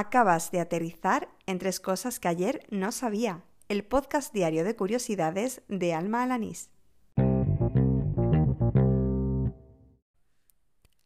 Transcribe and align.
Acabas 0.00 0.52
de 0.52 0.60
aterrizar 0.60 1.28
en 1.46 1.58
tres 1.58 1.80
cosas 1.80 2.20
que 2.20 2.28
ayer 2.28 2.64
no 2.70 2.92
sabía. 2.92 3.42
El 3.68 3.82
podcast 3.82 4.32
diario 4.32 4.62
de 4.62 4.76
curiosidades 4.76 5.62
de 5.66 5.92
Alma 5.92 6.22
Alanís. 6.22 6.70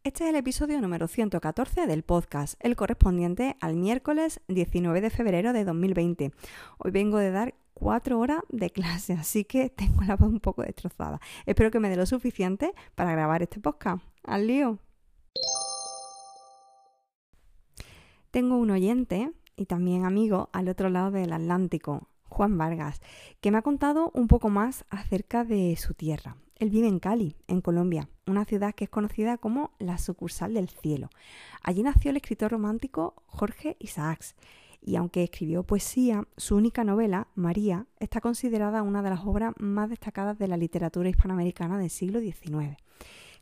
Este 0.04 0.24
es 0.24 0.28
el 0.28 0.36
episodio 0.36 0.78
número 0.82 1.08
114 1.08 1.86
del 1.86 2.02
podcast, 2.02 2.60
el 2.60 2.76
correspondiente 2.76 3.56
al 3.62 3.76
miércoles 3.76 4.42
19 4.48 5.00
de 5.00 5.08
febrero 5.08 5.54
de 5.54 5.64
2020. 5.64 6.32
Hoy 6.76 6.90
vengo 6.90 7.16
de 7.16 7.30
dar 7.30 7.54
cuatro 7.72 8.18
horas 8.18 8.40
de 8.50 8.68
clase, 8.68 9.14
así 9.14 9.46
que 9.46 9.70
tengo 9.70 10.02
la 10.02 10.16
voz 10.16 10.28
un 10.28 10.40
poco 10.40 10.64
destrozada. 10.64 11.18
Espero 11.46 11.70
que 11.70 11.80
me 11.80 11.88
dé 11.88 11.96
lo 11.96 12.04
suficiente 12.04 12.74
para 12.94 13.12
grabar 13.12 13.42
este 13.42 13.58
podcast. 13.58 14.04
¡Al 14.22 14.46
lío! 14.46 14.78
Tengo 18.32 18.56
un 18.56 18.70
oyente 18.70 19.30
y 19.58 19.66
también 19.66 20.06
amigo 20.06 20.48
al 20.54 20.70
otro 20.70 20.88
lado 20.88 21.10
del 21.10 21.34
Atlántico, 21.34 22.08
Juan 22.30 22.56
Vargas, 22.56 23.02
que 23.42 23.50
me 23.50 23.58
ha 23.58 23.62
contado 23.62 24.10
un 24.14 24.26
poco 24.26 24.48
más 24.48 24.86
acerca 24.88 25.44
de 25.44 25.76
su 25.76 25.92
tierra. 25.92 26.38
Él 26.58 26.70
vive 26.70 26.88
en 26.88 26.98
Cali, 26.98 27.36
en 27.46 27.60
Colombia, 27.60 28.08
una 28.26 28.46
ciudad 28.46 28.74
que 28.74 28.84
es 28.84 28.90
conocida 28.90 29.36
como 29.36 29.72
la 29.78 29.98
sucursal 29.98 30.54
del 30.54 30.70
cielo. 30.70 31.10
Allí 31.62 31.82
nació 31.82 32.10
el 32.10 32.16
escritor 32.16 32.52
romántico 32.52 33.22
Jorge 33.26 33.76
Isaacs, 33.80 34.34
y 34.80 34.96
aunque 34.96 35.24
escribió 35.24 35.64
poesía, 35.64 36.26
su 36.38 36.56
única 36.56 36.84
novela, 36.84 37.28
María, 37.34 37.84
está 38.00 38.22
considerada 38.22 38.80
una 38.80 39.02
de 39.02 39.10
las 39.10 39.26
obras 39.26 39.52
más 39.58 39.90
destacadas 39.90 40.38
de 40.38 40.48
la 40.48 40.56
literatura 40.56 41.10
hispanoamericana 41.10 41.76
del 41.76 41.90
siglo 41.90 42.18
XIX. 42.18 42.78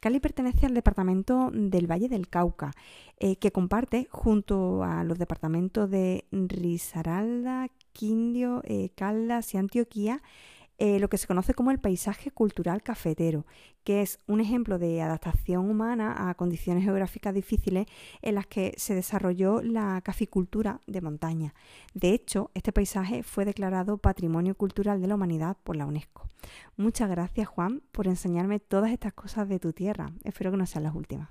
Cali 0.00 0.18
pertenece 0.18 0.64
al 0.64 0.72
departamento 0.72 1.50
del 1.52 1.86
Valle 1.86 2.08
del 2.08 2.28
Cauca, 2.28 2.72
eh, 3.18 3.36
que 3.36 3.52
comparte 3.52 4.08
junto 4.10 4.82
a 4.82 5.04
los 5.04 5.18
departamentos 5.18 5.90
de 5.90 6.24
Risaralda, 6.32 7.68
Quindio, 7.92 8.62
eh, 8.64 8.88
Caldas 8.94 9.52
y 9.52 9.58
Antioquía 9.58 10.22
eh, 10.80 10.98
lo 10.98 11.10
que 11.10 11.18
se 11.18 11.26
conoce 11.26 11.52
como 11.52 11.70
el 11.70 11.78
paisaje 11.78 12.30
cultural 12.30 12.82
cafetero, 12.82 13.44
que 13.84 14.00
es 14.00 14.18
un 14.26 14.40
ejemplo 14.40 14.78
de 14.78 15.02
adaptación 15.02 15.68
humana 15.68 16.30
a 16.30 16.34
condiciones 16.34 16.84
geográficas 16.84 17.34
difíciles 17.34 17.86
en 18.22 18.34
las 18.34 18.46
que 18.46 18.72
se 18.78 18.94
desarrolló 18.94 19.60
la 19.60 20.00
caficultura 20.02 20.80
de 20.86 21.02
montaña. 21.02 21.54
De 21.92 22.14
hecho, 22.14 22.50
este 22.54 22.72
paisaje 22.72 23.22
fue 23.22 23.44
declarado 23.44 23.98
Patrimonio 23.98 24.54
Cultural 24.54 25.02
de 25.02 25.08
la 25.08 25.16
Humanidad 25.16 25.58
por 25.62 25.76
la 25.76 25.84
UNESCO. 25.84 26.26
Muchas 26.78 27.10
gracias, 27.10 27.46
Juan, 27.46 27.82
por 27.92 28.06
enseñarme 28.06 28.58
todas 28.58 28.90
estas 28.90 29.12
cosas 29.12 29.50
de 29.50 29.60
tu 29.60 29.74
tierra. 29.74 30.10
Espero 30.24 30.50
que 30.50 30.56
no 30.56 30.64
sean 30.64 30.84
las 30.84 30.94
últimas. 30.94 31.28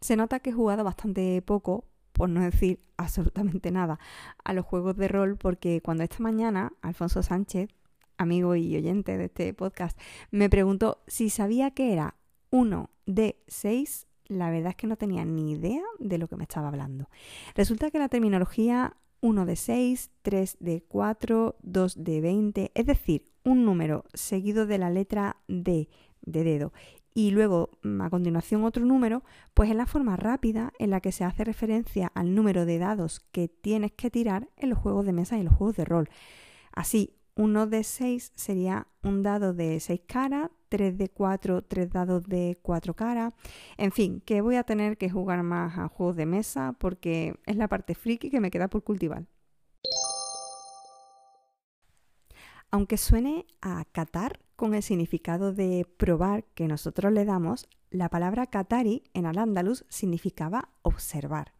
Se 0.00 0.16
nota 0.16 0.40
que 0.40 0.48
he 0.48 0.54
jugado 0.54 0.82
bastante 0.82 1.42
poco 1.42 1.84
por 2.16 2.30
no 2.30 2.40
decir 2.40 2.80
absolutamente 2.96 3.70
nada, 3.70 3.98
a 4.42 4.52
los 4.52 4.64
juegos 4.64 4.96
de 4.96 5.08
rol, 5.08 5.36
porque 5.36 5.80
cuando 5.82 6.02
esta 6.02 6.18
mañana 6.20 6.72
Alfonso 6.80 7.22
Sánchez, 7.22 7.68
amigo 8.16 8.56
y 8.56 8.74
oyente 8.74 9.18
de 9.18 9.26
este 9.26 9.52
podcast, 9.52 9.98
me 10.30 10.48
preguntó 10.48 11.02
si 11.06 11.28
sabía 11.28 11.70
que 11.72 11.92
era 11.92 12.16
uno 12.50 12.90
de 13.04 13.38
seis, 13.46 14.06
la 14.28 14.50
verdad 14.50 14.70
es 14.70 14.76
que 14.76 14.86
no 14.86 14.96
tenía 14.96 15.24
ni 15.24 15.52
idea 15.52 15.82
de 15.98 16.18
lo 16.18 16.26
que 16.26 16.36
me 16.36 16.44
estaba 16.44 16.68
hablando. 16.68 17.08
Resulta 17.54 17.90
que 17.90 17.98
la 17.98 18.08
terminología 18.08 18.96
1 19.20 19.46
de 19.46 19.56
6, 19.56 20.10
3 20.22 20.56
de 20.60 20.82
4, 20.88 21.56
2 21.62 22.04
de 22.04 22.20
20, 22.20 22.70
es 22.74 22.86
decir, 22.86 23.24
un 23.44 23.64
número 23.64 24.04
seguido 24.14 24.66
de 24.66 24.78
la 24.78 24.90
letra 24.90 25.36
D 25.48 25.88
de 26.22 26.44
dedo 26.44 26.72
y 27.16 27.30
luego 27.30 27.70
mm, 27.82 28.02
a 28.02 28.10
continuación 28.10 28.62
otro 28.64 28.84
número, 28.84 29.24
pues 29.54 29.70
es 29.70 29.76
la 29.76 29.86
forma 29.86 30.16
rápida 30.16 30.74
en 30.78 30.90
la 30.90 31.00
que 31.00 31.12
se 31.12 31.24
hace 31.24 31.44
referencia 31.44 32.12
al 32.14 32.34
número 32.34 32.66
de 32.66 32.78
dados 32.78 33.20
que 33.32 33.48
tienes 33.48 33.92
que 33.92 34.10
tirar 34.10 34.50
en 34.58 34.68
los 34.68 34.78
juegos 34.78 35.06
de 35.06 35.14
mesa 35.14 35.36
y 35.36 35.40
en 35.40 35.46
los 35.46 35.54
juegos 35.54 35.76
de 35.76 35.86
rol. 35.86 36.10
Así, 36.72 37.16
uno 37.34 37.66
de 37.66 37.84
6 37.84 38.32
sería 38.34 38.88
un 39.02 39.22
dado 39.22 39.54
de 39.54 39.80
6 39.80 40.02
caras, 40.06 40.50
3 40.68 40.98
de 40.98 41.08
4, 41.08 41.62
3 41.62 41.90
dados 41.90 42.24
de 42.24 42.58
4 42.60 42.92
caras. 42.92 43.32
En 43.78 43.92
fin, 43.92 44.20
que 44.20 44.42
voy 44.42 44.56
a 44.56 44.64
tener 44.64 44.98
que 44.98 45.08
jugar 45.08 45.42
más 45.42 45.78
a 45.78 45.88
juegos 45.88 46.16
de 46.16 46.26
mesa 46.26 46.76
porque 46.78 47.40
es 47.46 47.56
la 47.56 47.68
parte 47.68 47.94
friki 47.94 48.28
que 48.28 48.40
me 48.40 48.50
queda 48.50 48.68
por 48.68 48.84
cultivar. 48.84 49.24
Aunque 52.70 52.96
suene 52.96 53.46
a 53.62 53.84
Qatar 53.84 54.40
con 54.56 54.74
el 54.74 54.82
significado 54.82 55.52
de 55.52 55.86
probar 55.96 56.44
que 56.54 56.66
nosotros 56.66 57.12
le 57.12 57.24
damos, 57.24 57.68
la 57.90 58.08
palabra 58.08 58.46
Qatari 58.46 59.04
en 59.14 59.26
al-Ándalus 59.26 59.84
significaba 59.88 60.70
observar. 60.82 61.52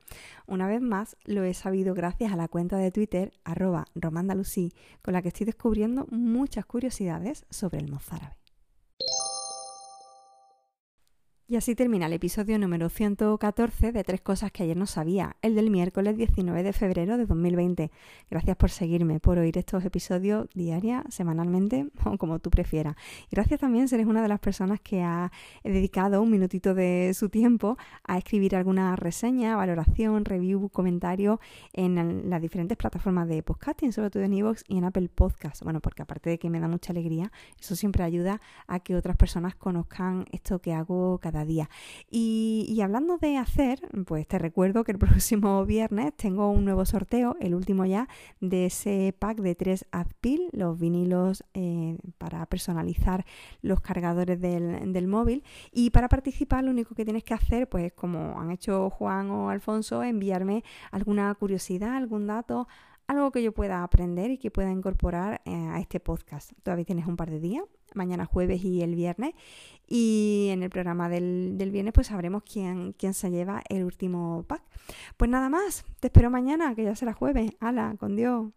Una 0.47 0.67
vez 0.67 0.81
más, 0.81 1.17
lo 1.25 1.45
he 1.45 1.55
sabido 1.55 1.95
gracias 1.95 2.33
a 2.33 2.37
la 2.37 2.49
cuenta 2.49 2.77
de 2.77 2.91
Twitter 2.91 3.33
arroba 3.45 3.87
romandalusí, 3.95 4.73
con 5.03 5.15
la 5.15 5.23
que 5.23 5.29
estoy 5.29 5.47
descubriendo 5.47 6.07
muchas 6.11 6.67
curiosidades 6.67 7.47
sobre 7.51 7.79
el 7.79 7.91
mozárabe. 7.91 8.37
Y 11.49 11.55
así 11.55 11.77
termina 11.77 12.07
el 12.07 12.13
episodio 12.13 12.59
número 12.59 12.89
114 12.89 13.93
de 13.93 14.03
Tres 14.03 14.21
Cosas 14.21 14.51
que 14.51 14.65
ayer 14.65 14.77
no 14.77 14.87
sabía, 14.87 15.37
el 15.43 15.55
del 15.55 15.71
miércoles 15.71 16.17
19 16.17 16.65
de 16.65 16.73
febrero 16.73 17.17
de 17.19 17.25
2020. 17.25 17.93
Gracias 18.29 18.57
por 18.57 18.71
seguirme, 18.71 19.21
por 19.21 19.39
oír 19.39 19.57
estos 19.57 19.85
episodios 19.85 20.49
diaria, 20.55 21.05
semanalmente 21.09 21.87
o 22.05 22.19
como 22.19 22.41
tú 22.41 22.51
prefieras. 22.51 22.97
Y 23.31 23.37
gracias 23.37 23.61
también 23.61 23.87
si 23.87 23.95
eres 23.95 24.09
una 24.09 24.23
de 24.23 24.29
las 24.29 24.41
personas 24.41 24.81
que 24.81 25.05
ha 25.05 25.31
dedicado 25.63 26.21
un 26.21 26.33
minutito 26.33 26.75
de 26.75 27.13
su 27.15 27.29
tiempo 27.29 27.79
a 28.03 28.19
escribir 28.19 28.57
alguna 28.57 28.97
reseña, 28.97 29.55
valoración, 29.55 30.25
review, 30.25 30.69
comentario 30.71 31.39
en 31.73 32.29
las 32.29 32.43
diferentes 32.43 32.77
plataformas 32.77 33.29
de 33.29 33.45
podcasting, 33.45 33.93
sobre 33.93 34.11
todo 34.11 34.25
en 34.25 34.35
iVoox 34.35 34.65
y 34.67 34.79
en 34.79 34.85
Apple 34.85 35.09
Podcasts. 35.15 35.63
Bueno, 35.63 35.79
porque 35.81 36.03
aparte 36.03 36.29
de 36.29 36.41
que 36.41 36.51
me 36.51 36.59
da 36.59 36.67
mucha 36.67 36.93
alegría, 36.93 37.31
eso 37.61 37.77
siempre 37.77 38.03
ayuda 38.03 38.41
a 38.67 38.81
que 38.81 38.97
otras 38.97 39.17
personas 39.17 39.55
conozcan 39.55 40.27
esto 40.33 40.59
que 40.59 40.73
hago 40.73 41.21
cada 41.23 41.36
día. 41.45 41.69
Y, 42.11 42.81
hablando 42.83 43.19
de 43.19 43.37
hacer, 43.37 43.81
pues 44.07 44.27
te 44.27 44.39
recuerdo 44.39 44.85
que 44.85 44.93
el 44.93 44.99
próximo 45.27 45.65
viernes 45.65 46.15
tengo 46.17 46.51
un 46.51 46.65
nuevo 46.65 46.85
sorteo, 46.85 47.37
el 47.41 47.55
último 47.55 47.85
ya, 47.85 48.09
de 48.41 48.67
ese 48.67 49.15
pack 49.19 49.39
de 49.39 49.55
tres 49.55 49.87
Adpil, 49.91 50.49
los 50.53 50.79
vinilos 50.79 51.45
eh, 51.55 51.99
para 52.19 52.47
personalizar 52.47 53.25
los 53.63 53.81
cargadores 53.81 54.41
del, 54.41 54.93
del, 54.93 55.07
móvil. 55.07 55.43
Y 55.73 55.91
para 55.91 56.09
participar 56.09 56.65
lo 56.65 56.71
único 56.71 56.95
que 56.95 57.05
tienes 57.05 57.25
que 57.25 57.35
hacer, 57.35 57.69
pues 57.69 57.93
como 57.93 58.41
han 58.41 58.51
hecho 58.51 58.91
Juan 58.91 59.31
o 59.31 59.51
Alfonso, 59.51 60.03
enviarme 60.03 60.65
alguna 60.91 61.35
curiosidad, 61.35 61.97
algún 61.97 62.27
dato, 62.27 62.69
algo 63.07 63.31
que 63.31 63.43
yo 63.43 63.53
pueda 63.53 63.83
aprender 63.83 64.31
y 64.31 64.39
que 64.39 64.51
pueda 64.51 64.71
incorporar 64.71 65.41
eh, 65.45 65.55
a 65.55 65.81
este 65.81 66.01
podcast. 66.01 66.53
Todavía 66.63 66.85
tienes 66.85 67.07
un 67.07 67.17
par 67.17 67.31
de 67.31 67.41
días, 67.41 67.65
mañana 67.95 68.25
jueves 68.27 68.65
y 68.65 68.83
el 68.83 68.95
viernes. 68.95 69.35
Y 69.87 70.49
en 70.51 70.63
el 70.63 70.71
programa 70.71 71.09
del, 71.09 71.55
del 71.57 71.71
viernes 71.71 71.93
pues 71.95 72.09
sabremos 72.09 72.43
quién, 72.43 72.93
quién 72.93 73.15
se 73.15 73.31
lleva 73.31 73.63
el 73.69 73.85
último 73.85 74.45
pack. 74.49 74.63
Pues 75.17 75.31
nada 75.31 75.49
más, 75.49 75.85
te 76.01 76.09
espero 76.09 76.31
mañana, 76.31 76.75
que 76.75 76.85
ya 76.85 76.97
será 76.97 77.13
jueves. 77.13 77.53
¡Hala, 77.61 77.97
con 77.99 78.17
Dios! 78.17 78.53